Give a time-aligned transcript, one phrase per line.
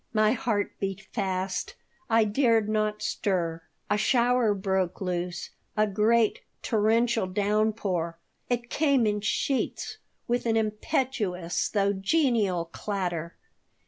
[0.13, 1.75] My heart beat fast.
[2.09, 8.17] I dared not stir A shower broke loose, a great, torrential downpour.
[8.49, 13.35] It came in sheets, with an impetuous, though genial, clatter.